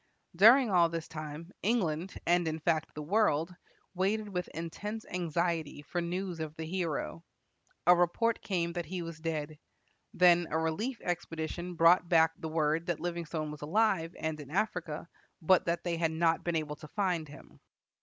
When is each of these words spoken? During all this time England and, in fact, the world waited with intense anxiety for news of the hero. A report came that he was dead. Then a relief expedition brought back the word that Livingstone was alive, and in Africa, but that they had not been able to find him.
During 0.35 0.71
all 0.71 0.89
this 0.89 1.07
time 1.07 1.51
England 1.61 2.19
and, 2.25 2.47
in 2.47 2.57
fact, 2.59 2.95
the 2.95 3.03
world 3.03 3.53
waited 3.93 4.29
with 4.29 4.47
intense 4.47 5.05
anxiety 5.05 5.83
for 5.83 6.01
news 6.01 6.39
of 6.39 6.55
the 6.55 6.63
hero. 6.65 7.23
A 7.85 7.95
report 7.95 8.41
came 8.41 8.73
that 8.73 8.87
he 8.87 9.03
was 9.03 9.19
dead. 9.19 9.59
Then 10.15 10.47
a 10.49 10.57
relief 10.57 10.99
expedition 11.01 11.75
brought 11.75 12.09
back 12.09 12.31
the 12.35 12.49
word 12.49 12.87
that 12.87 12.99
Livingstone 12.99 13.51
was 13.51 13.61
alive, 13.61 14.15
and 14.19 14.39
in 14.39 14.49
Africa, 14.49 15.07
but 15.39 15.65
that 15.65 15.83
they 15.83 15.97
had 15.97 16.11
not 16.11 16.43
been 16.43 16.55
able 16.55 16.77
to 16.77 16.87
find 16.87 17.27
him. 17.27 17.59